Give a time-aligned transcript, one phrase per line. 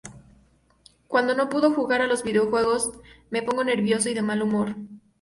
[1.07, 2.89] Cuando no puedo jugar a los videojuegos,
[3.29, 4.75] me pongo nervioso y de mal humor.